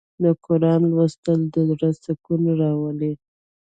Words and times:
د 0.23 0.25
قرآن 0.45 0.81
لوستل 0.91 1.39
د 1.53 1.55
زړه 1.69 1.89
سکون 2.03 2.41
راولي. 2.61 3.13